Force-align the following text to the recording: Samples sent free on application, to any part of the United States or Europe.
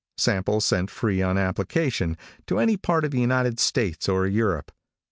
Samples 0.17 0.65
sent 0.65 0.89
free 0.89 1.21
on 1.21 1.37
application, 1.37 2.17
to 2.47 2.57
any 2.57 2.75
part 2.75 3.05
of 3.05 3.11
the 3.11 3.19
United 3.21 3.59
States 3.59 4.09
or 4.09 4.25
Europe. 4.25 4.71